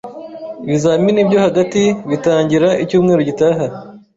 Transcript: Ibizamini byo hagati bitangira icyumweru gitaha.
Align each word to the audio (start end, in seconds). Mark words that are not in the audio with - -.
Ibizamini 0.67 1.21
byo 1.27 1.39
hagati 1.45 1.81
bitangira 2.09 2.69
icyumweru 2.83 3.21
gitaha. 3.29 3.65